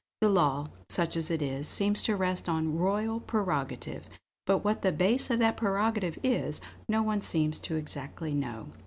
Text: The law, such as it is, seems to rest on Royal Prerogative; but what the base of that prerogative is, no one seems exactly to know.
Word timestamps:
The 0.21 0.29
law, 0.29 0.65
such 0.89 1.15
as 1.15 1.29
it 1.29 1.43
is, 1.43 1.67
seems 1.67 2.01
to 2.01 2.15
rest 2.15 2.49
on 2.49 2.75
Royal 2.75 3.19
Prerogative; 3.19 4.07
but 4.47 4.63
what 4.63 4.81
the 4.81 4.91
base 4.91 5.29
of 5.29 5.37
that 5.37 5.57
prerogative 5.57 6.17
is, 6.23 6.59
no 6.89 7.03
one 7.03 7.21
seems 7.21 7.61
exactly 7.69 8.31
to 8.31 8.35
know. 8.37 8.69